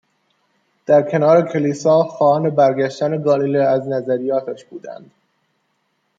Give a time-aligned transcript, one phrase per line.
[0.85, 5.11] در کنار کلیسا، خواهان برگشتن گالیه از نظریاتش بودند.